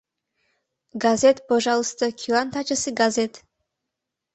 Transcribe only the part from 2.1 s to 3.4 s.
кӧлан тачысе газет!